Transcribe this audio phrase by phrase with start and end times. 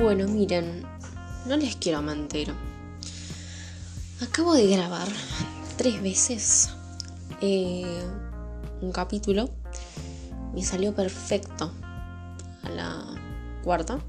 [0.00, 0.82] Bueno, miren,
[1.44, 2.54] no les quiero mentir.
[4.22, 5.06] Acabo de grabar
[5.76, 6.70] tres veces
[7.42, 7.84] eh,
[8.80, 9.50] un capítulo.
[10.54, 11.70] Me salió perfecto
[12.62, 13.04] a la
[13.62, 14.00] cuarta.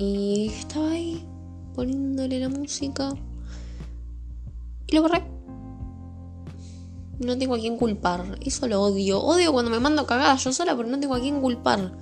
[0.00, 1.24] Y estaba ahí
[1.76, 3.10] poniéndole la música.
[4.88, 5.22] Y lo borré.
[7.20, 8.36] No tengo a quién culpar.
[8.44, 9.20] Eso lo odio.
[9.20, 11.92] Odio cuando me mando cagadas yo sola, pero no tengo a quién culpar.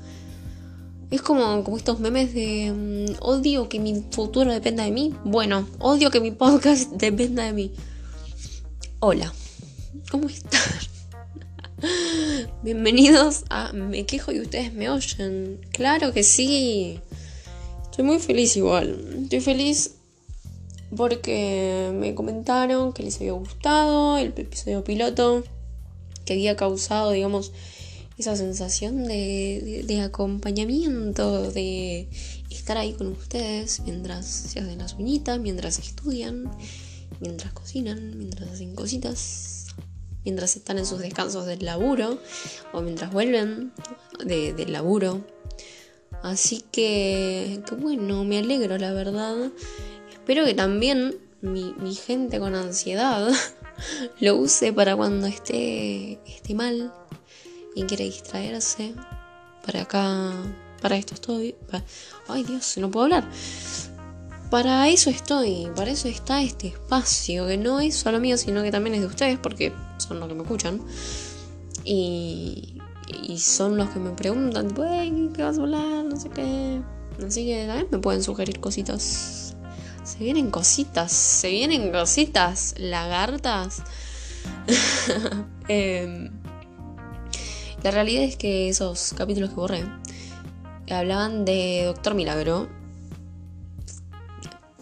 [1.11, 5.15] Es como, como estos memes de mm, odio que mi futuro dependa de mí.
[5.25, 7.73] Bueno, odio que mi podcast dependa de mí.
[9.01, 9.33] Hola,
[10.11, 10.61] ¿cómo están?
[12.63, 15.59] Bienvenidos a Me quejo y ustedes me oyen.
[15.73, 17.01] Claro que sí.
[17.85, 19.23] Estoy muy feliz igual.
[19.23, 19.95] Estoy feliz
[20.95, 25.43] porque me comentaron que les había gustado el episodio piloto,
[26.27, 27.53] que había causado, digamos,
[28.19, 32.09] esa sensación de, acompañamiento, de
[32.51, 36.51] estar ahí con ustedes mientras se hacen las uñitas, mientras estudian,
[37.21, 39.67] mientras cocinan, mientras hacen cositas,
[40.25, 42.19] mientras están en sus descansos del laburo
[42.73, 43.73] o mientras vuelven
[44.27, 45.25] del laburo.
[46.23, 49.53] Así que, bueno, me alegro, la verdad.
[50.13, 53.31] Espero que también mi, mi gente con ansiedad
[54.21, 56.93] lo use para cuando esté, esté mal,
[57.79, 58.93] y quiere distraerse,
[59.65, 60.33] para acá,
[60.83, 61.55] para esto estoy.
[62.27, 63.29] ay Dios, no puedo hablar.
[64.51, 68.73] Para eso estoy, para eso está este espacio, que no es solo mío, sino que
[68.73, 70.81] también es de ustedes, porque son los que me escuchan.
[71.85, 72.79] Y,
[73.23, 74.71] y son los que me preguntan,
[75.33, 76.05] ¿qué vas a hablar?
[76.05, 76.81] No sé qué.
[77.25, 79.55] Así que también me pueden sugerir cositas.
[80.03, 83.83] Se vienen cositas, se vienen cositas, lagartas.
[85.69, 86.31] eh,
[87.83, 89.85] la realidad es que esos capítulos que borré
[90.91, 92.69] hablaban de Doctor Milagro.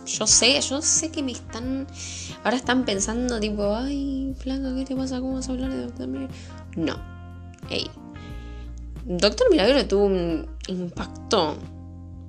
[0.06, 1.86] Yo sé, yo sé que me están.
[2.44, 5.20] Ahora están pensando, tipo, ay, flaca, ¿qué te pasa?
[5.20, 6.34] ¿Cómo vas a hablar de Doctor Milagro?
[6.76, 6.96] No.
[7.70, 7.90] Ey.
[9.04, 11.56] Doctor Milagro tuvo un impacto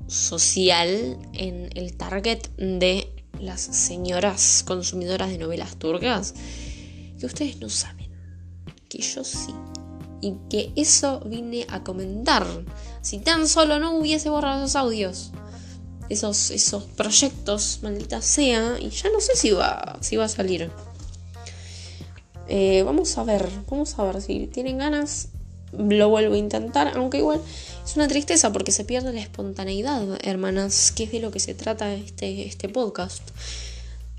[0.08, 6.34] social en el target de las señoras consumidoras de novelas turcas
[7.20, 8.09] que ustedes no saben,
[8.90, 9.53] que yo sí
[10.22, 12.45] y que eso vine a comentar.
[13.01, 15.31] Si tan solo no hubiese borrado esos audios,
[16.09, 20.72] esos, esos proyectos, maldita sea, y ya no sé si va, si va a salir.
[22.47, 25.29] Eh, vamos a ver, vamos a ver si tienen ganas.
[25.78, 27.41] Lo vuelvo a intentar, aunque igual
[27.85, 31.53] es una tristeza porque se pierde la espontaneidad, hermanas, que es de lo que se
[31.53, 33.22] trata este, este podcast,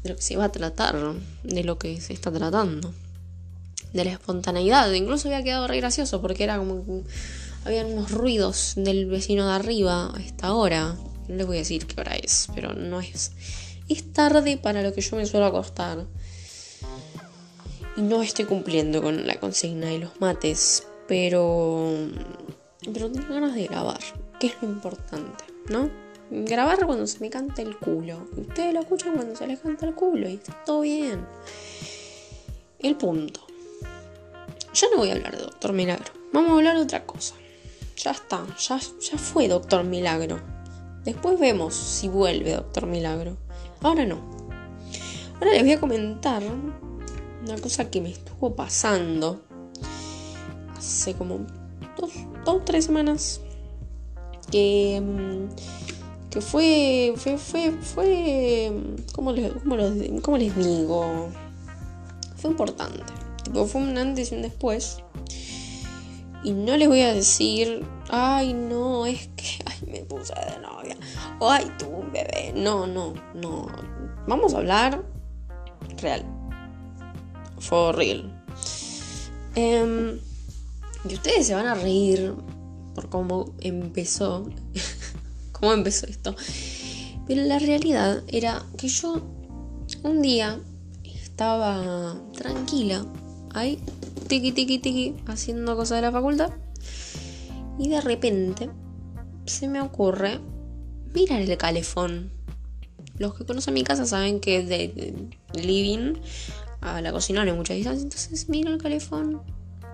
[0.03, 2.93] de lo que se va a tratar, de lo que se está tratando
[3.93, 4.93] de la espontaneidad.
[4.93, 7.05] Incluso había quedado re gracioso porque era como
[7.65, 10.97] habían unos ruidos del vecino de arriba a esta hora.
[11.29, 13.33] No les voy a decir qué hora es, pero no es.
[13.89, 16.07] Es tarde para lo que yo me suelo acostar.
[17.97, 21.93] Y no estoy cumpliendo con la consigna de los mates, pero.
[22.93, 23.99] Pero tengo ganas de grabar,
[24.39, 25.91] que es lo importante, ¿no?
[26.31, 28.29] Grabar cuando se me canta el culo.
[28.37, 31.27] Ustedes lo escuchan cuando se les canta el culo y está todo bien.
[32.79, 33.48] El punto
[34.81, 36.13] ya no voy a hablar de Doctor Milagro.
[36.33, 37.35] Vamos a hablar de otra cosa.
[37.97, 40.41] Ya está, ya, ya fue Doctor Milagro.
[41.05, 43.37] Después vemos si vuelve Doctor Milagro.
[43.83, 44.21] Ahora no.
[45.35, 46.43] Ahora les voy a comentar
[47.43, 49.43] una cosa que me estuvo pasando
[50.77, 51.41] hace como
[51.97, 52.13] dos,
[52.45, 53.41] dos tres semanas.
[54.53, 58.73] Que, mm, que fue, fue, fue, fue,
[59.13, 59.53] ¿cómo les,
[60.23, 61.31] cómo les digo?
[62.37, 63.18] Fue importante
[63.67, 64.99] fue un antes y un después.
[66.45, 70.97] Y no les voy a decir, ay, no, es que ay, me puse de novia.
[71.41, 72.53] O ay, tuve un bebé.
[72.55, 73.67] No, no, no.
[74.27, 75.05] Vamos a hablar
[76.01, 76.25] real.
[77.59, 78.33] For real.
[79.55, 80.21] Em,
[81.09, 82.35] y ustedes se van a reír
[82.95, 84.49] por cómo empezó.
[85.53, 86.37] cómo empezó esto.
[87.27, 89.21] Pero la realidad era que yo
[90.03, 90.61] un día
[91.05, 93.05] estaba tranquila
[93.55, 93.79] ahí,
[94.29, 96.51] tiki tiki tiki, haciendo cosas de la facultad.
[97.79, 98.71] Y de repente
[99.47, 100.41] se me ocurre
[101.15, 102.31] mirar el calefón.
[103.19, 105.15] Los que conocen mi casa saben que de,
[105.55, 106.15] living
[106.81, 108.03] a la cocina no hay mucha distancia.
[108.03, 109.43] Entonces miro el calefón.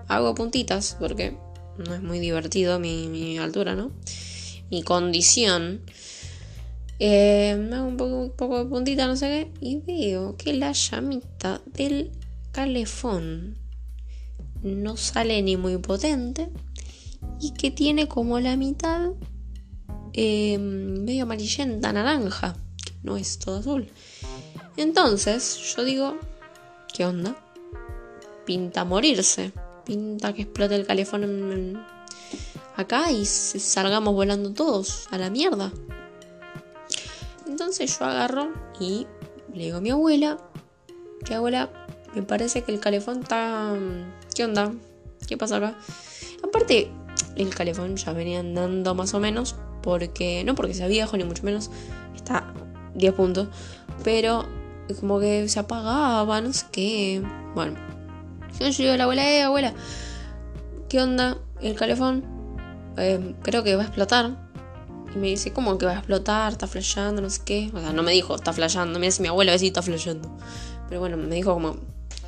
[0.07, 1.35] Hago puntitas porque
[1.77, 3.91] no es muy divertido mi, altura, ¿no?
[4.69, 5.81] Mi condición.
[6.99, 9.65] Eh, me hago un poco, un poco de puntita, no sé qué.
[9.65, 12.11] Y veo que la llamita del
[12.55, 13.57] calefón
[14.63, 16.49] no sale ni muy potente
[17.41, 19.11] y que tiene como la mitad
[20.13, 22.55] eh, medio amarillenta, naranja,
[23.03, 23.89] no es todo azul.
[24.77, 26.17] Entonces yo digo,
[26.93, 27.35] ¿qué onda?
[28.45, 29.51] Pinta morirse,
[29.85, 31.83] pinta que explote el calefón
[32.77, 35.73] acá y salgamos volando todos a la mierda.
[37.45, 39.07] Entonces yo agarro y
[39.53, 40.37] le digo a mi abuela,
[41.25, 41.85] ¿qué abuela?
[42.15, 43.73] Me parece que el calefón está...
[44.33, 44.71] ¿Qué onda?
[45.27, 45.75] ¿Qué pasa acá?
[46.43, 46.89] Aparte,
[47.35, 51.43] el calefón ya venía andando más o menos, porque no porque sea viejo ni mucho
[51.43, 51.69] menos,
[52.15, 52.53] está
[52.95, 53.47] 10 puntos,
[54.03, 54.45] pero
[54.99, 57.23] como que se apagaba, no sé qué.
[57.53, 57.75] Bueno,
[58.59, 59.73] yo digo a la abuela, eh, abuela,
[60.89, 61.37] ¿qué onda?
[61.61, 62.23] El calefón,
[62.97, 64.45] eh, creo que va a explotar.
[65.13, 66.51] Y me dice, ¿cómo que va a explotar?
[66.51, 67.71] Está flasheando, no sé qué.
[67.73, 68.99] O sea, no me dijo, está flasheando.
[68.99, 70.29] Me dice mi abuela, a ver si está flasheando.
[70.89, 71.77] Pero bueno, me dijo como,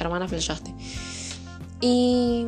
[0.05, 0.73] hermana, flasheaste.
[1.81, 2.45] Y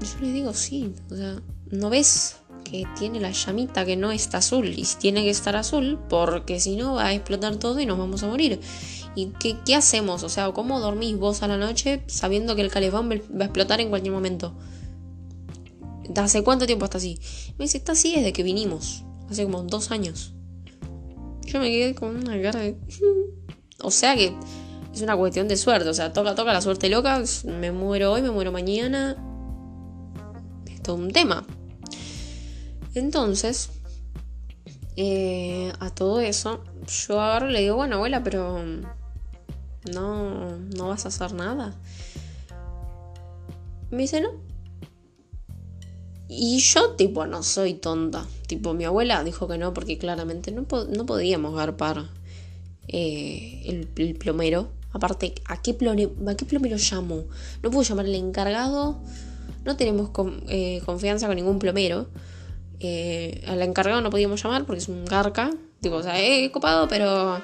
[0.00, 1.40] yo le digo, sí, o sea,
[1.70, 4.68] ¿no ves que tiene la llamita que no está azul?
[4.68, 8.22] Y tiene que estar azul porque si no va a explotar todo y nos vamos
[8.22, 8.60] a morir.
[9.14, 10.22] ¿Y qué, qué hacemos?
[10.22, 13.80] O sea, ¿cómo dormís vos a la noche sabiendo que el calefón va a explotar
[13.80, 14.54] en cualquier momento?
[16.16, 17.18] ¿Hace cuánto tiempo está así?
[17.58, 19.04] Me dice, está así desde que vinimos.
[19.30, 20.32] Hace como dos años.
[21.44, 22.76] Yo me quedé con una cara de...
[23.82, 24.34] o sea que
[24.92, 25.88] es una cuestión de suerte.
[25.88, 27.22] O sea, toca, toca la suerte loca.
[27.44, 29.16] Me muero hoy, me muero mañana.
[30.66, 31.44] Es todo un tema.
[32.94, 33.70] Entonces,
[34.96, 36.62] eh, a todo eso,
[37.08, 38.62] yo agarro le digo, bueno, abuela, pero
[39.92, 41.74] no, no vas a hacer nada.
[43.90, 44.30] Me dice, no.
[46.28, 48.26] Y yo, tipo, no soy tonta.
[48.46, 52.08] Tipo, mi abuela dijo que no, porque claramente no, no podíamos garpar
[52.88, 53.62] eh,
[53.96, 54.70] el, plomero.
[54.92, 55.76] Aparte, ¿a qué,
[56.26, 57.24] ¿a qué plomero llamo?
[57.62, 59.00] No puedo llamar al encargado.
[59.64, 60.10] No tenemos
[60.48, 62.08] eh, confianza con ningún plomero.
[62.80, 65.50] Eh, al encargado no podíamos llamar porque es un garca.
[65.80, 67.38] Tipo, o sea, eh, copado, pero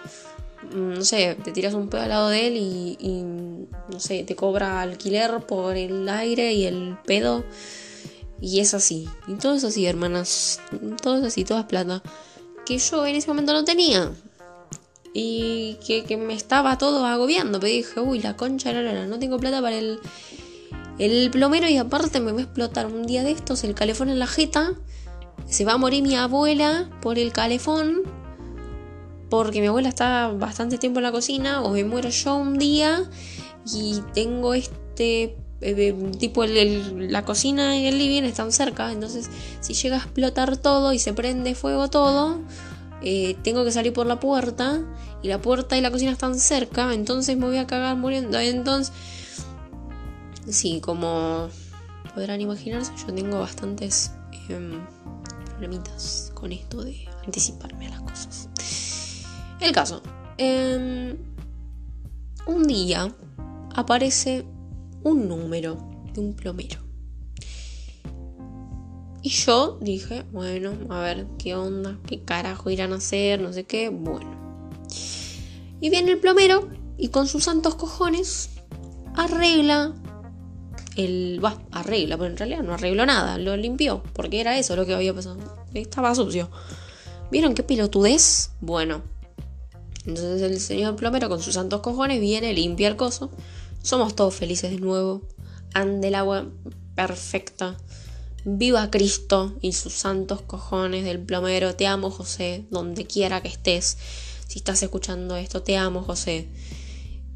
[0.72, 4.24] mm, no sé, te tiras un pedo al lado de él y, y, no sé,
[4.24, 7.44] te cobra alquiler por el aire y el pedo.
[8.40, 9.08] Y es así.
[9.26, 10.60] Y todo es así, hermanas.
[11.02, 12.02] Todo es así, toda es plata.
[12.66, 14.12] Que yo en ese momento no tenía.
[15.14, 17.60] Y que, me estaba todo agobiando.
[17.60, 19.98] Pero dije, uy, la concha no, no, no tengo plata para el,
[20.98, 21.68] el plomero.
[21.68, 24.74] Y aparte me va a explotar un día de estos el calefón en la jeta.
[25.46, 28.02] Se va a morir mi abuela por el calefón.
[29.30, 31.62] Porque mi abuela está bastante tiempo en la cocina.
[31.62, 33.04] O me muero yo un día.
[33.64, 39.28] Y tengo este eh, tipo la cocina y el living están cerca, entonces
[39.60, 42.38] si llega a explotar todo y se prende fuego todo,
[43.02, 44.80] eh, tengo que salir por la puerta
[45.22, 48.38] y la puerta y la cocina están cerca, entonces me voy a cagar muriendo.
[48.38, 48.92] Entonces,
[50.48, 51.48] sí, como
[52.14, 54.12] podrán imaginarse, yo tengo bastantes
[54.48, 54.80] em,
[55.46, 58.48] problemitas con esto de anticiparme a las cosas.
[59.60, 60.02] El caso,
[60.36, 61.16] em,
[62.46, 63.14] un día
[63.74, 64.44] aparece
[65.04, 65.76] un número
[66.12, 66.87] de un plomero.
[69.22, 73.64] Y yo dije, bueno, a ver qué onda, qué carajo irán a hacer, no sé
[73.64, 74.30] qué, bueno.
[75.80, 78.50] Y viene el plomero y con sus santos cojones
[79.14, 79.94] arregla
[80.96, 81.44] el...
[81.44, 84.94] Va, arregla, pero en realidad no arregló nada, lo limpió, porque era eso lo que
[84.94, 85.38] había pasado.
[85.74, 86.50] Estaba sucio.
[87.30, 88.52] ¿Vieron qué pilotudez?
[88.60, 89.02] Bueno.
[90.06, 93.30] Entonces el señor plomero con sus santos cojones viene, limpia el coso
[93.82, 95.22] somos todos felices de nuevo.
[95.74, 96.46] Ande el agua
[96.94, 97.76] perfecta.
[98.56, 101.74] Viva Cristo y sus santos cojones del plomero.
[101.74, 103.98] Te amo, José, donde quiera que estés.
[104.46, 106.48] Si estás escuchando esto, te amo, José.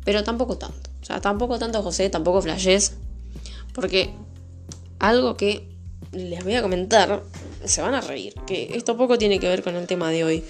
[0.05, 0.91] Pero tampoco tanto.
[1.03, 2.95] O sea, tampoco tanto, José, tampoco flashes.
[3.75, 4.15] Porque
[4.99, 5.69] algo que
[6.13, 7.23] les voy a comentar,
[7.65, 8.35] se van a reír.
[8.47, 10.45] Que esto poco tiene que ver con el tema de hoy.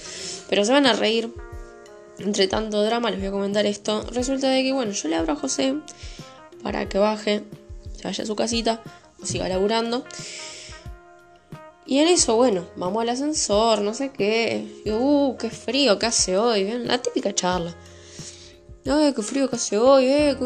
[0.49, 1.33] Pero se van a reír
[2.19, 4.05] entre tanto drama les voy a comentar esto.
[4.13, 5.75] Resulta de que, bueno, yo le abro a José
[6.63, 7.43] para que baje,
[7.97, 8.83] se vaya a su casita
[9.21, 10.05] o siga laburando.
[11.85, 14.83] Y en eso, bueno, vamos al ascensor, no sé qué.
[14.85, 16.65] Y, uh, qué frío que hace hoy.
[16.85, 17.75] La típica charla.
[18.87, 20.37] Ay, qué frío que hace hoy, eh.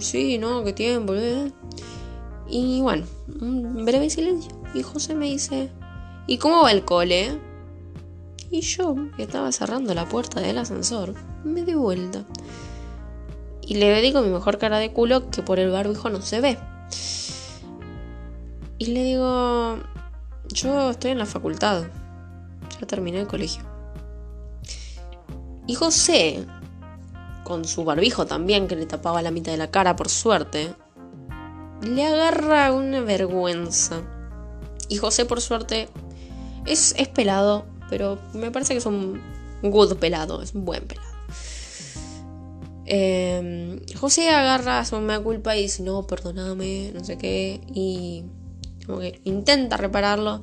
[0.00, 1.52] sí, no, qué tiempo, eh.
[2.48, 3.06] Y bueno,
[3.40, 4.50] un breve silencio.
[4.74, 5.70] Y José me dice,
[6.26, 7.38] ¿y cómo va el cole?
[8.50, 12.24] Y yo, que estaba cerrando la puerta del ascensor, me di vuelta.
[13.62, 16.58] Y le dedico mi mejor cara de culo que por el barbijo no se ve.
[18.78, 19.78] Y le digo,
[20.52, 21.84] yo estoy en la facultad.
[22.80, 23.62] Ya terminé el colegio.
[25.66, 26.44] Y José,
[27.44, 30.74] con su barbijo también, que le tapaba la mitad de la cara por suerte,
[31.82, 34.02] le agarra una vergüenza.
[34.88, 35.88] Y José, por suerte,
[36.66, 39.20] es, es pelado, pero me parece que es un
[39.62, 41.12] good pelado, es un buen pelado.
[42.84, 48.24] Em, José agarra su me culpa y dice, no, perdóname, no sé qué, y
[48.86, 50.42] como que intenta repararlo,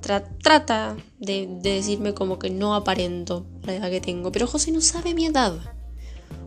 [0.00, 4.80] trata de, de, decirme como que no aparento la edad que tengo, pero José no
[4.80, 5.54] sabe mi edad.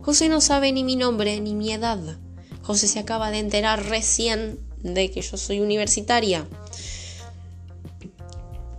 [0.02, 2.18] José no sabe ni mi nombre ni mi edad.
[2.62, 6.46] José se acaba de enterar recién de que yo soy universitaria.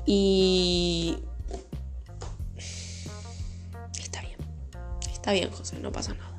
[0.05, 1.17] Y...
[3.99, 4.37] Está bien.
[5.11, 6.37] Está bien, José, no pasa nada.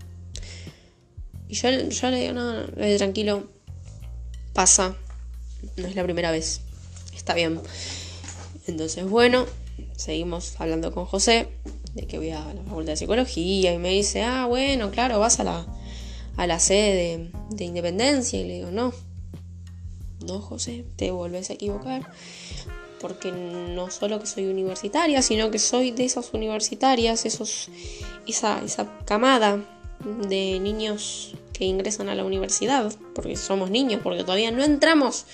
[1.48, 3.48] Y yo, yo le digo, no, no, tranquilo.
[4.54, 4.96] Pasa.
[5.76, 6.60] No es la primera vez.
[7.14, 7.60] Está bien.
[8.66, 9.46] Entonces, bueno,
[9.96, 11.48] seguimos hablando con José
[11.94, 15.40] de que voy a la facultad de psicología y me dice, ah, bueno, claro, vas
[15.40, 15.66] a la,
[16.36, 18.40] a la sede de, de Independencia.
[18.40, 18.92] Y le digo, no,
[20.26, 22.10] no, José, te vuelves a equivocar.
[23.00, 27.70] Porque no solo que soy universitaria, sino que soy de esas universitarias, esos,
[28.26, 29.64] esa, esa camada
[30.04, 35.26] de niños que ingresan a la universidad, porque somos niños, porque todavía no entramos.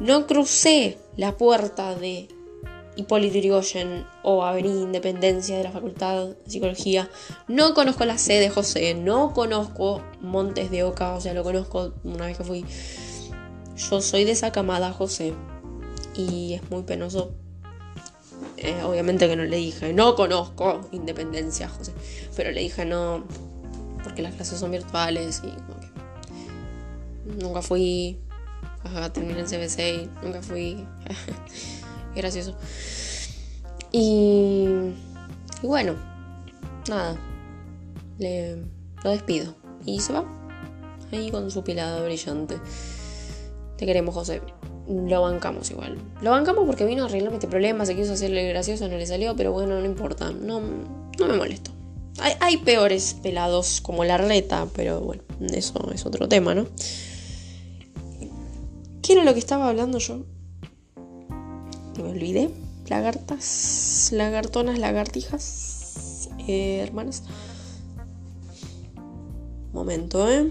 [0.00, 2.28] No crucé la puerta de
[2.96, 7.10] Hipólito Yrigoyen o Avenida Independencia de la Facultad de Psicología.
[7.46, 11.92] No conozco la sede de José, no conozco Montes de Oca, o sea, lo conozco
[12.04, 12.64] una vez que fui.
[13.76, 15.34] Yo soy de esa camada, José,
[16.14, 17.32] y es muy penoso.
[18.56, 21.92] Eh, obviamente que no le dije, no conozco Independencia, José,
[22.34, 23.24] pero le dije no,
[24.16, 28.18] porque las clases son virtuales y como que nunca fui
[28.82, 30.86] a terminar el CBC y nunca fui.
[32.16, 32.56] gracioso.
[33.92, 34.68] Y,
[35.62, 35.96] bueno,
[36.88, 37.18] nada,
[39.04, 39.54] lo despido.
[39.84, 40.24] Y se va.
[41.12, 42.56] Ahí con su pilada brillante.
[43.76, 44.40] Te queremos, José.
[44.88, 45.98] Lo bancamos igual.
[46.22, 47.84] Lo bancamos porque vino a arreglarme este problema.
[47.84, 50.30] Se quiso hacerle gracioso, no le salió, pero bueno, no importa.
[50.30, 50.62] No,
[51.18, 51.75] no me molesto.
[52.18, 56.66] Hay, peores pelados como la reta, pero bueno, eso es otro tema, ¿no?
[59.02, 60.24] ¿Qué era lo que estaba hablando yo?
[62.02, 62.50] me olvidé.
[62.88, 67.24] Lagartas, lagartonas, lagartijas, eh, hermanas.
[69.72, 70.50] Momento, ¿eh?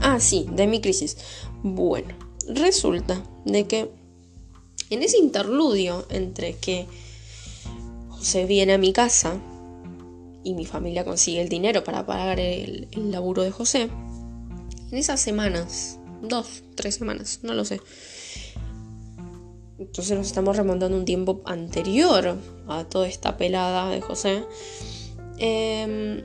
[0.00, 1.16] Ah, sí, de mi crisis.
[1.62, 2.14] Bueno,
[2.48, 4.01] resulta de que
[4.94, 6.86] en ese interludio entre que
[8.10, 9.40] José viene a mi casa
[10.44, 13.88] y mi familia consigue el dinero para pagar el, laburo de José,
[14.90, 17.80] en esas semanas, dos, tres semanas, no lo sé.
[19.78, 24.44] Entonces nos estamos remontando un tiempo anterior a toda esta pelada de José.
[25.38, 26.22] Em,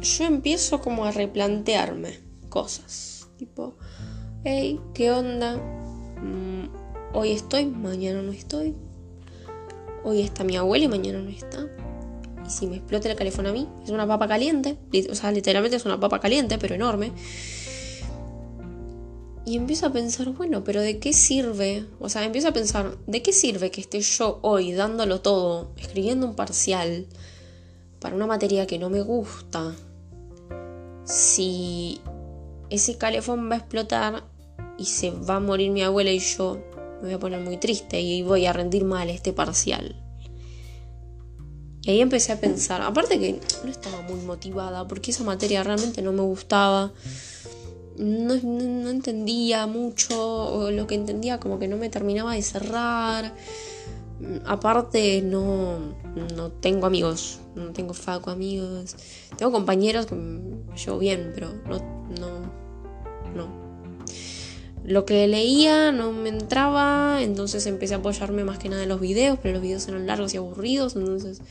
[0.00, 3.28] yo empiezo como a replantearme cosas.
[3.36, 3.76] Tipo,
[4.44, 5.60] hey, ¿qué onda?
[7.20, 8.76] Hoy estoy, mañana no estoy.
[10.04, 11.66] Hoy está mi abuela y mañana no está.
[12.46, 14.78] Y si me explota el teléfono a mí, es una papa caliente.
[15.10, 17.10] O sea, literalmente es una papa caliente, pero enorme.
[19.44, 21.86] Y empiezo a pensar, bueno, pero ¿de qué sirve?
[21.98, 26.24] O sea, empiezo a pensar, ¿de qué sirve que esté yo hoy dándolo todo, escribiendo
[26.24, 27.06] un parcial
[27.98, 29.74] para una materia que no me gusta?
[31.02, 32.00] Si
[32.70, 34.22] ese calefón va a explotar
[34.78, 38.00] y se va a morir mi abuela y yo me voy a poner muy triste
[38.00, 39.96] y voy a rendir mal este parcial.
[41.82, 46.02] Y ahí empecé a pensar, aparte que no estaba muy motivada porque esa materia realmente
[46.02, 46.92] no me gustaba
[47.98, 48.34] no,
[48.90, 53.34] entendía mucho, o lo que entendía como que no me terminaba de cerrar.
[54.46, 55.78] Aparte, no,
[56.34, 58.96] no tengo amigos, no tengo faco amigos.
[59.36, 60.16] Tengo compañeros que
[60.84, 61.48] llevo bien, pero
[62.18, 62.27] no.
[64.88, 69.00] Lo que leía no me entraba, entonces empecé a apoyarme más que nada en los
[69.00, 71.42] videos, pero los videos eran largos y aburridos, entonces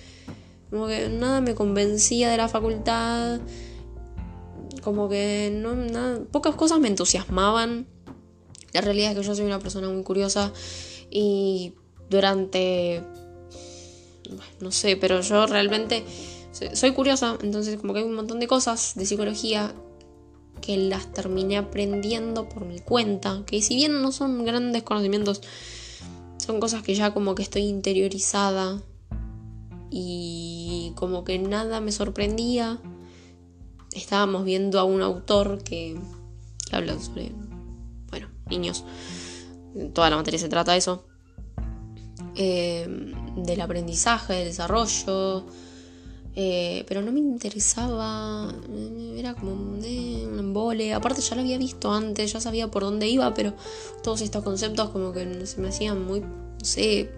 [0.72, 3.40] como que nada me convencía de la facultad
[4.82, 7.86] como que no, pocas cosas me entusiasmaban.
[8.74, 10.52] La realidad es que yo soy una persona muy curiosa
[11.12, 11.74] y
[12.10, 13.04] durante,
[14.62, 16.04] no sé, pero yo realmente
[16.74, 19.76] soy curiosa, entonces como que hay un montón de cosas de psicología
[20.62, 25.42] que las terminé aprendiendo por mi cuenta, que si bien no son grandes conocimientos,
[26.38, 28.82] son cosas que ya como que estoy interiorizada
[29.90, 32.80] y como que nada me sorprendía
[33.98, 36.00] estábamos viendo a un autor que,
[36.72, 37.32] habla sobre,
[38.10, 38.84] bueno, niños.
[39.94, 41.06] Toda la materia se trata de eso.
[42.36, 42.88] Eh,
[43.36, 45.46] del aprendizaje, del desarrollo.
[46.40, 48.54] Eh, pero no me interesaba.
[49.16, 50.94] era como eh, un embole.
[50.94, 53.56] Aparte ya lo había visto antes, ya sabía por dónde iba, pero
[54.04, 56.28] todos estos conceptos como que se me hacían muy, no
[56.62, 57.10] sé,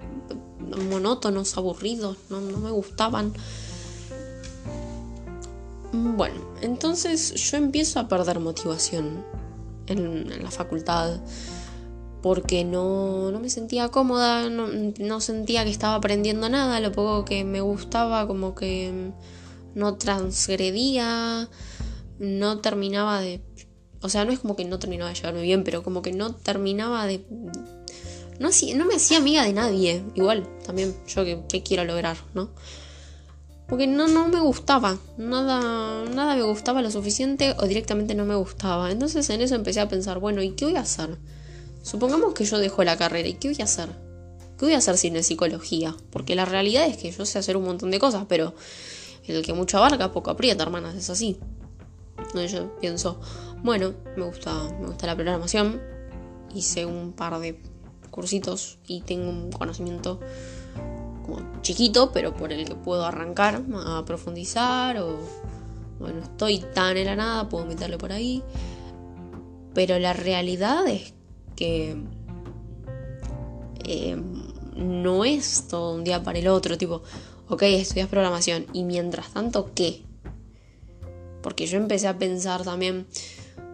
[0.89, 3.33] monótonos, aburridos, no, me gustaban.
[5.91, 9.25] Bueno, entonces yo empiezo a perder motivación
[9.87, 11.19] en, la facultad
[12.21, 17.43] porque no, me sentía cómoda, no, no, sentía que estaba aprendiendo nada, lo poco que
[17.43, 19.11] me gustaba como que
[19.75, 21.49] no transgredía,
[22.19, 23.41] no terminaba de...
[24.01, 26.33] O sea, no es como que no terminaba de llevarme bien, pero como que no
[26.33, 27.25] terminaba de...
[28.39, 30.03] No, no me hacía amiga de nadie.
[30.15, 32.49] Igual, también yo que, quiero lograr, ¿no?
[33.67, 34.97] Porque no, no me gustaba.
[35.17, 38.91] Nada, nada me gustaba lo suficiente o directamente no me gustaba.
[38.91, 41.17] Entonces en eso empecé a pensar, bueno, ¿y qué voy a hacer?
[41.81, 43.27] Supongamos que yo dejo la carrera.
[43.27, 43.89] ¿Y qué voy a hacer?
[44.57, 45.95] ¿Qué voy a hacer sin psicología?
[46.11, 48.53] Porque la realidad es que yo sé hacer un montón de cosas, pero
[49.25, 51.39] el que mucho abarca, poco aprieta, hermanas, es así.
[52.17, 53.19] Entonces yo pienso,
[53.63, 55.81] bueno, me gusta, me gusta la programación,
[56.53, 57.61] hice un par de
[58.11, 60.19] cursitos y tengo un conocimiento
[61.25, 65.17] como chiquito, pero por el que puedo arrancar a profundizar o
[65.99, 68.43] bueno, estoy tan en la nada, puedo meterle por ahí.
[69.73, 71.13] Pero la realidad es
[71.59, 71.97] que
[73.83, 74.17] eh,
[74.77, 77.03] no es todo un día para el otro, tipo,
[77.49, 80.03] ok, estudias programación, y mientras tanto, ¿qué?
[81.43, 83.07] Porque yo empecé a pensar también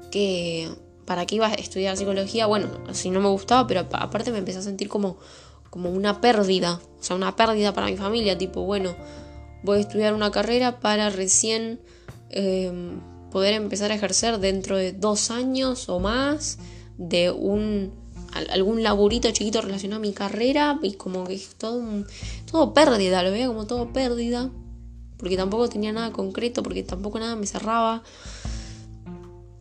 [0.10, 0.68] que
[1.06, 4.58] para qué iba a estudiar psicología, bueno, si no me gustaba, pero aparte me empecé
[4.58, 5.18] a sentir como,
[5.70, 8.96] como una pérdida, o sea, una pérdida para mi familia, tipo, bueno,
[9.62, 11.80] voy a estudiar una carrera para recién
[12.32, 13.00] em,
[13.30, 16.58] poder empezar a ejercer dentro de dos años o más
[16.98, 17.92] de un
[18.50, 21.82] algún laburito chiquito relacionado a mi carrera y como que todo,
[22.52, 24.52] todo pérdida, lo veía como todo pérdida,
[25.18, 28.04] porque tampoco tenía nada concreto, porque tampoco nada me cerraba.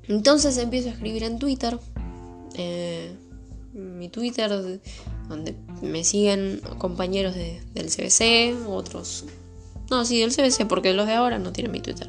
[0.08, 1.78] Entonces empiezo a escribir en Twitter,
[2.56, 3.14] eh,
[3.72, 4.80] mi Twitter,
[5.28, 9.24] donde me siguen compañeros del CBC, otros...
[9.90, 12.08] No, sí, del CBC, porque los de ahora no tienen mi Twitter.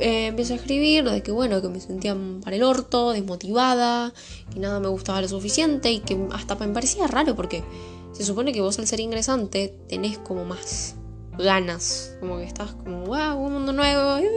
[0.00, 4.12] Eh, empiezo a escribir de que bueno, que me sentía para el orto, desmotivada,
[4.52, 7.64] que nada me gustaba lo suficiente y que hasta me parecía raro porque
[8.12, 10.94] se supone que vos al ser ingresante tenés como más
[11.36, 14.18] ganas, como que estás como, wow, un mundo nuevo.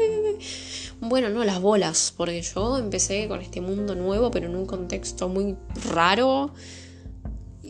[1.03, 5.29] Bueno, no las bolas, porque yo empecé con este mundo nuevo, pero en un contexto
[5.29, 5.55] muy
[5.91, 6.53] raro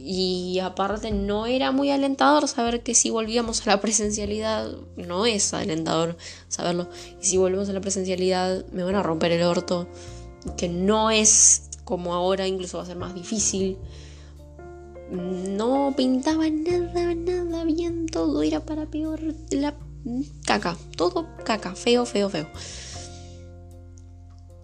[0.03, 5.53] y aparte no era muy alentador saber que si volvíamos a la presencialidad, no es
[5.53, 6.89] alentador saberlo,
[7.21, 9.87] y si volvemos a la presencialidad me van a romper el orto,
[10.57, 13.77] que no es como ahora, incluso va a ser más difícil.
[15.11, 19.19] No pintaba nada, nada bien, todo era para peor.
[19.49, 19.75] La
[20.45, 22.47] caca, todo caca, feo, feo, feo.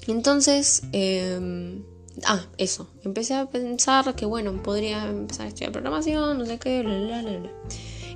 [0.07, 1.81] Entonces, eh,
[2.25, 2.87] Ah, eso.
[3.03, 7.21] Empecé a pensar que, bueno, podría empezar a estudiar programación, no sé qué, bla, bla,
[7.21, 7.51] bla, bla.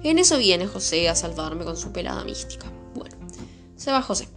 [0.04, 2.72] En eso viene José a salvarme con su pelada mística.
[2.96, 3.16] Bueno,
[3.76, 4.28] se va José.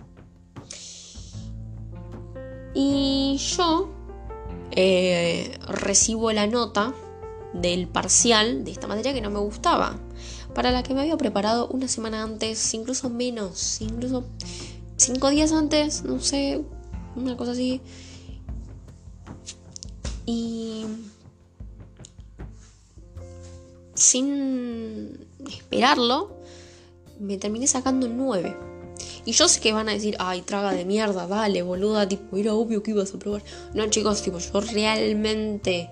[2.74, 3.88] Y yo
[4.72, 6.92] eh, recibo la nota
[7.54, 9.98] del parcial de esta materia que no me gustaba,
[10.54, 14.24] para la que me había preparado una semana antes, incluso menos, incluso
[14.96, 16.62] cinco días antes, no sé,
[17.16, 17.80] una cosa así.
[20.26, 20.86] Y
[23.94, 26.36] sin esperarlo,
[27.20, 28.56] me terminé sacando 9.
[29.26, 32.54] Y yo sé que van a decir, ay, traga de mierda, dale, boluda, tipo, era
[32.54, 33.42] obvio que ibas a probar.
[33.72, 35.88] No, chicos, tipo, yo realmente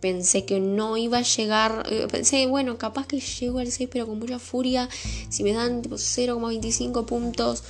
[0.00, 1.86] pensé que no iba a llegar.
[1.90, 4.88] Eh, pensé, bueno, capaz que llego al 6, pero con mucha furia.
[5.28, 7.62] Si me dan tipo 0,25 puntos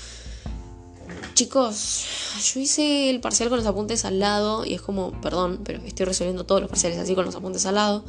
[1.34, 2.04] Chicos,
[2.52, 6.06] yo hice el parcial con los apuntes al lado y es como, perdón, pero estoy
[6.06, 8.04] resolviendo todos los parciales así con los apuntes al lado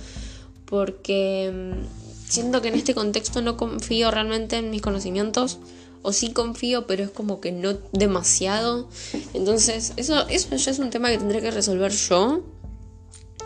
[0.74, 5.60] porque mm, siento que en este contexto no confío realmente en mis conocimientos
[6.02, 8.89] o sí confío, pero es como que no demasiado.
[9.36, 12.42] Entonces, eso, eso ya es un tema que tendré que resolver yo.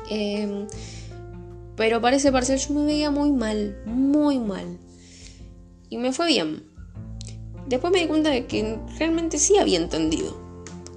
[0.10, 0.67] Em,
[1.76, 4.78] pero para ese parcial yo me veía muy mal, muy mal.
[5.89, 6.63] Y me fue bien.
[7.67, 10.38] Después me di cuenta de que realmente sí había entendido.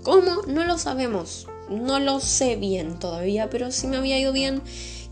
[0.05, 0.43] ¿Cómo?
[0.47, 1.49] No lo sabemos.
[1.69, 4.63] No lo sé bien todavía, pero sí me había ido bien.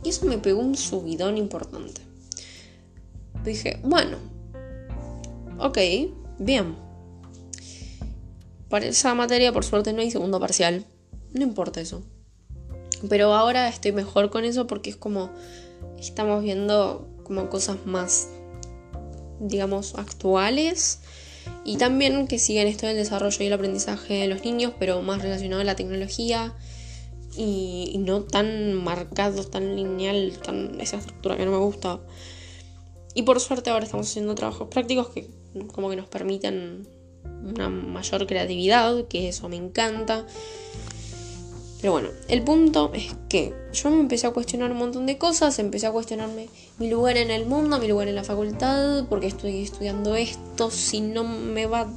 [0.05, 2.01] Y eso me pegó un subidón importante.
[3.45, 4.19] Dije, bueno,
[5.59, 5.79] ok,
[6.39, 6.77] bien.
[8.69, 10.85] Para esa materia, por suerte, no hay segundo parcial.
[11.33, 12.03] No importa eso.
[13.09, 15.31] Pero ahora estoy mejor con eso porque es como
[15.99, 18.29] estamos viendo como cosas más,
[19.41, 21.01] digamos, actuales
[21.69, 25.21] Y también que sigan esto del desarrollo y el aprendizaje de los niños, pero más
[25.21, 26.55] relacionado a la tecnología
[27.37, 32.01] y, no tan marcado, tan lineal, tan esa estructura que no me gusta.
[33.15, 35.29] Y por suerte ahora estamos haciendo trabajos prácticos que
[35.75, 36.89] como que nos permiten
[37.25, 40.25] una mayor creatividad, que eso me encanta.
[41.81, 45.59] Pero bueno, el punto es que yo me empecé a cuestionar un montón de cosas,
[45.61, 49.63] empecé a cuestionarme mi lugar en el mundo, mi lugar en la facultad, porque estoy
[49.63, 51.89] estudiando esto, si no me va a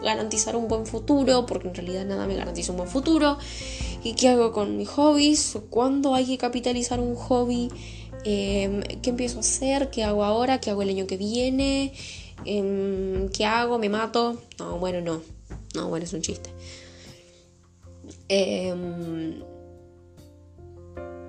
[0.00, 3.36] garantizar un buen futuro, porque en realidad nada me garantiza un buen futuro,
[4.04, 7.68] y qué hago con mis hobbies, cuándo hay que capitalizar un hobby,
[8.22, 11.92] em, qué empiezo a hacer, qué hago ahora, qué hago el año que viene,
[12.44, 14.40] em, qué hago, me mato.
[14.60, 15.22] No, bueno, no,
[15.74, 16.50] no, bueno, es un chiste.
[18.28, 19.42] Em,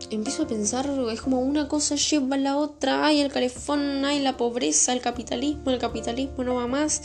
[0.10, 4.19] empiezo a pensar, es como una cosa lleva a la otra, ay, el calefón, ay,
[4.19, 7.01] la pobreza, el capitalismo, el capitalismo no va más.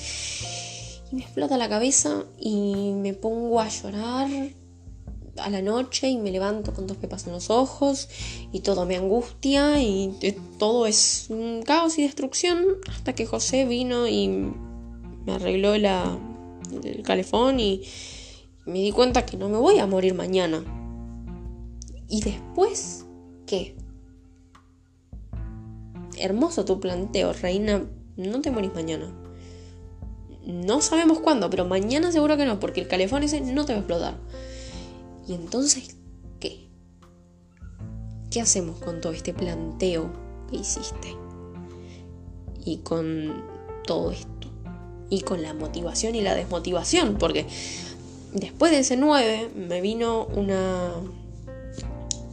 [1.11, 4.29] Y me explota la cabeza y me pongo a llorar
[5.39, 8.09] a la noche y me levanto con dos pepas en los ojos
[8.53, 10.15] y todo me angustia y
[10.59, 16.19] todo es un caos y destrucción hasta que José vino y me arregló la,
[16.85, 17.83] el calefón y
[18.65, 20.63] me di cuenta que no me voy a morir mañana.
[22.09, 23.07] ¿Y después
[23.47, 23.77] qué?
[26.19, 27.85] Hermoso tu planteo, reina.
[28.17, 29.13] No te morís mañana.
[30.45, 33.79] No sabemos cuándo, pero mañana seguro que no, porque el calefón ese no te va
[33.79, 34.19] a explotar.
[35.27, 35.97] ¿Y entonces
[36.41, 36.69] qué?
[38.31, 40.13] ¿Qué hacemos con todo este planteo
[40.51, 41.17] que hiciste?
[42.65, 43.45] Y con
[43.87, 44.29] todo esto.
[45.11, 47.47] Y con la motivación y la desmotivación, porque
[48.33, 50.93] después de ese 9 me vino una,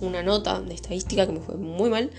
[0.01, 2.11] una nota de estadística que me fue muy mal,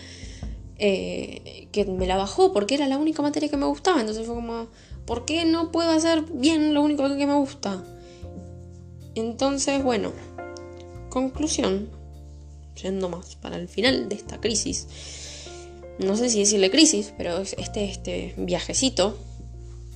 [0.79, 4.01] eh, que me la bajó porque era la única materia que me gustaba.
[4.01, 4.67] Entonces fue como,
[5.07, 7.83] ¿por qué no puedo hacer bien lo único que me gusta?
[9.15, 10.13] Entonces, bueno,
[11.09, 11.89] conclusión,
[12.81, 14.87] yendo más para el final de esta crisis,
[15.99, 19.19] no sé si decirle crisis, pero este, este viajecito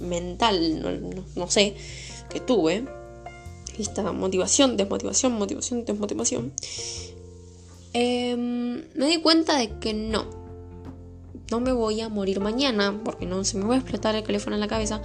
[0.01, 1.75] mental, no sé,
[2.29, 2.85] que tuve,
[3.83, 6.53] esta motivación, desmotivación, motivación, desmotivación,
[7.93, 10.27] em, me di cuenta de que no,
[11.51, 14.57] no me voy a morir mañana porque no se me va a explotar el teléfono
[14.57, 15.03] en la cabeza.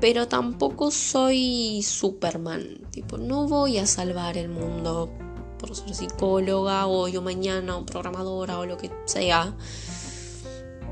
[0.00, 2.80] Pero tampoco soy Superman.
[2.90, 5.10] Tipo, no voy a salvar el mundo
[5.58, 9.54] por ser psicóloga o yo mañana o programadora o lo que sea.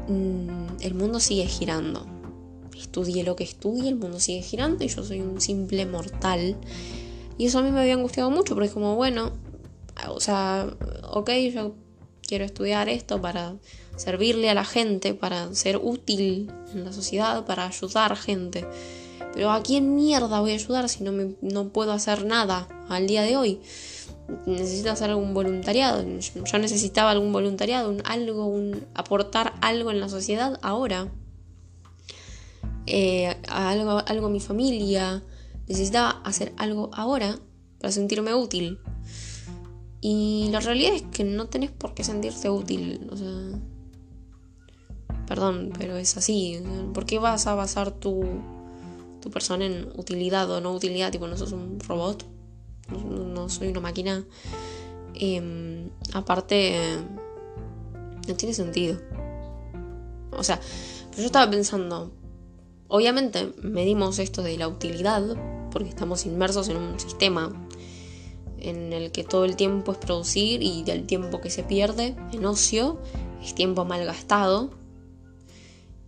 [0.09, 2.12] Mm, el mundo sigue girando
[2.77, 6.57] estudie lo que estudie, el mundo sigue girando y yo soy un simple mortal.
[7.39, 9.33] Y eso a mí me había angustiado mucho, porque es como, bueno,
[10.09, 10.69] o sea,
[11.11, 11.75] ok, yo
[12.27, 13.55] quiero estudiar esto para
[13.97, 18.67] servirle a la gente, para ser útil en la sociedad, para ayudar gente.
[19.35, 23.07] Pero ¿a quién mierda voy a ayudar si no, me, no puedo hacer nada al
[23.07, 23.61] día de hoy?
[24.47, 26.05] Necesito hacer algún voluntariado.
[26.05, 31.09] Yo necesitaba algún voluntariado, un, algo, un, aportar algo en la sociedad ahora.
[32.87, 35.23] Eh, algo, a mi familia,
[35.69, 37.39] necesitaba hacer algo ahora
[37.79, 38.79] para sentirme útil.
[40.01, 43.09] Y la realidad es que no tenés por qué sentirte útil.
[43.11, 43.61] O sea,
[45.27, 46.61] perdón, pero es así.
[46.93, 48.25] ¿Por qué vas a basar tu,
[49.21, 51.13] tu persona en utilidad o no utilidad?
[51.13, 52.25] Tipo, no sos un robot,
[52.91, 54.25] no, soy una máquina.
[55.15, 56.99] Em, aparte,
[58.27, 59.01] no tiene sentido.
[60.33, 60.61] O sea,
[61.17, 62.13] yo estaba pensando,
[62.95, 65.23] Obviamente medimos esto de la utilidad
[65.71, 67.51] porque estamos inmersos en un sistema
[68.59, 72.45] en el que todo el tiempo es producir y del tiempo que se pierde en
[72.45, 72.99] ocio
[73.43, 74.73] es tiempo malgastado,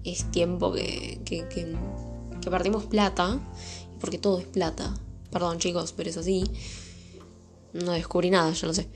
[0.05, 3.41] es tiempo que, que, que, perdimos plata,
[3.99, 4.93] porque todo es plata.
[5.31, 6.45] Perdón chicos, pero es así.
[7.73, 8.89] No descubrí nada, yo lo sé.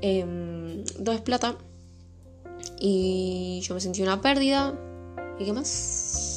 [0.00, 1.58] Em, todo es plata.
[2.80, 4.74] Y yo me sentí una pérdida.
[5.38, 6.29] ¿Y qué más?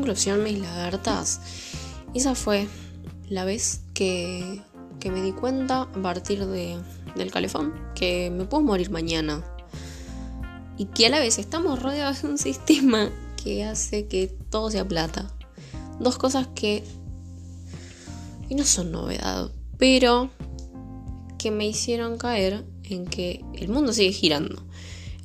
[0.00, 1.42] Conclusión, mis lagartas,
[2.14, 2.66] esa fue
[3.28, 4.62] la vez que,
[5.04, 6.78] me di cuenta a partir de,
[7.16, 9.44] del calefón que me puedo morir mañana.
[10.78, 13.10] Y que a la vez estamos rodeados de un sistema
[13.42, 15.30] que hace que todo sea plata.
[15.98, 16.82] Dos cosas que
[18.48, 20.30] y no son novedad, pero
[21.36, 24.62] que me hicieron caer en que el mundo sigue girando.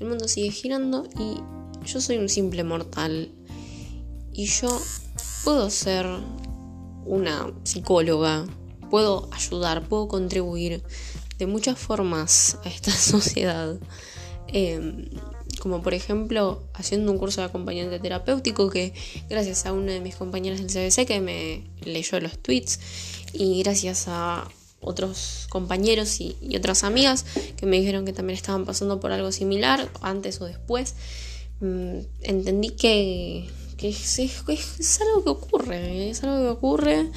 [0.02, 3.32] El mundo sigue girando y yo soy un simple mortal
[4.36, 4.82] y yo
[5.44, 6.06] puedo ser
[7.06, 8.46] una psicóloga,
[8.90, 10.84] puedo ayudar, puedo contribuir,
[11.38, 13.78] de muchas formas a esta sociedad.
[14.48, 15.10] Em,
[15.60, 18.94] como por ejemplo haciendo un curso de acompañante terapéutico que
[19.30, 22.80] gracias a una de mis compañeras del CBC que me leyó los tweets
[23.34, 24.48] y gracias a
[24.82, 27.26] otros compañeros y, otras amigas
[27.58, 30.96] que me dijeron que también estaban pasando por algo similar antes o después,
[31.60, 33.50] mm, entendí que,
[33.82, 37.12] es, es, algo que ocurre, es algo que ocurre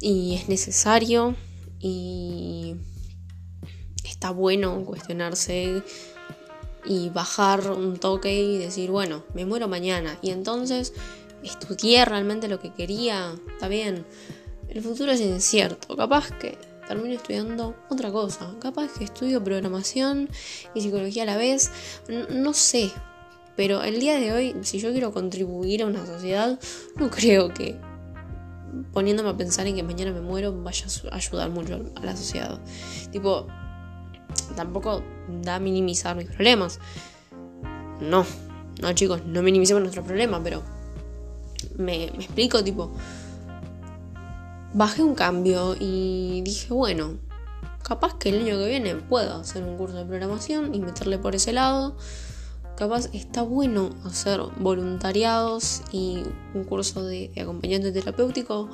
[0.00, 1.34] y es necesario
[1.80, 2.76] y
[4.04, 5.82] está bueno cuestionarse
[6.84, 10.18] y bajar un toque y decir, bueno, me muero mañana.
[10.22, 10.92] Y entonces
[11.42, 14.06] estudié realmente lo que quería, está bien.
[14.68, 20.28] El futuro es incierto, capaz que termino estudiando otra cosa, capaz que estudio programación
[20.74, 21.70] y psicología a la vez,
[22.08, 22.90] no, sé.
[23.56, 26.58] Pero el día de hoy, si yo quiero contribuir a una sociedad,
[26.96, 27.76] no creo que
[28.92, 32.60] poniéndome a pensar en que mañana me muero vaya a ayudar mucho a la sociedad.
[33.10, 33.46] Tipo,
[34.54, 35.02] tampoco
[35.42, 36.78] da a minimizar mis problemas.
[38.00, 38.26] No,
[38.82, 40.62] no chicos, no minimicemos nuestros problemas, pero
[41.78, 42.92] me, me explico, tipo,
[44.74, 47.18] bajé un cambio y dije, bueno,
[47.82, 51.34] capaz que el año que viene puedo hacer un curso de programación y meterle por
[51.34, 51.96] ese lado.
[52.76, 56.22] Capaz está bueno hacer voluntariados y
[56.54, 58.68] un curso de, de acompañante terapéutico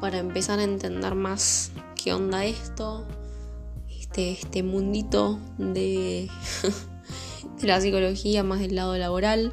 [0.00, 3.04] para empezar a entender más qué onda esto,
[4.16, 6.28] este, este, mundito de,
[7.62, 9.52] la psicología más del lado laboral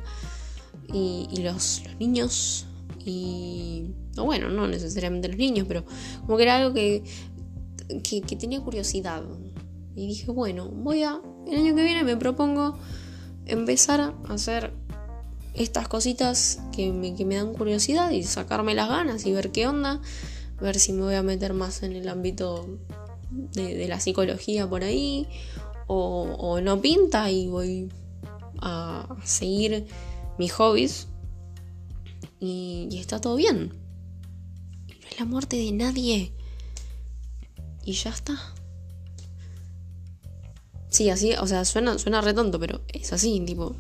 [0.92, 2.66] y, los, niños.
[3.06, 5.84] Y bueno no necesariamente los niños pero
[6.22, 7.04] como que era algo que,
[8.04, 9.24] que, tenía curiosidad.
[9.96, 12.78] Y dije bueno voy a el año que viene me propongo
[13.46, 14.74] empezar a hacer
[15.54, 19.68] estas cositas que me, que me dan curiosidad y sacarme las ganas y ver qué
[19.68, 20.02] onda
[20.64, 22.80] ver si me voy a meter más en el ámbito
[23.32, 25.28] de, la psicología por ahí,
[25.88, 27.90] o, no pinta y voy
[28.62, 29.88] a seguir
[30.38, 31.08] mis hobbies
[32.40, 33.74] y, está todo bien.
[34.88, 36.34] no es la muerte de nadie.
[37.86, 38.38] Y ya está.
[40.94, 43.76] Sí, así, o sea, suena, suena re tonto, pero es así, tipo.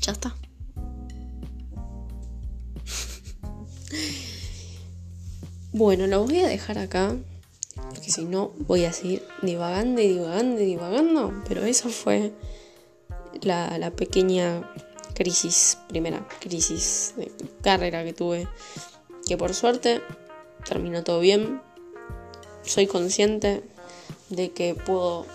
[0.00, 0.34] Ya está.
[5.72, 7.14] bueno, lo voy a dejar acá
[7.76, 11.32] porque si no voy a seguir divagando y divagando y divagando.
[11.46, 12.32] Pero eso fue
[13.42, 14.68] la, pequeña
[15.14, 17.30] crisis, primera crisis de
[17.62, 18.48] carrera que tuve,
[19.28, 20.02] que por suerte
[20.68, 21.62] terminó todo bien.
[22.64, 23.62] Soy consciente
[24.30, 25.26] de que puedo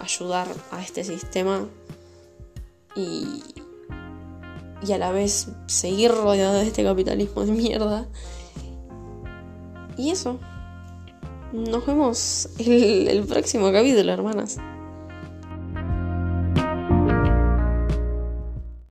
[0.00, 1.66] ayudar a este sistema
[2.94, 3.42] y,
[4.86, 8.06] y a la vez seguir rodeado de este capitalismo de mierda.
[9.96, 10.38] Y eso.
[11.52, 14.58] Nos vemos el, el próximo capítulo, hermanas.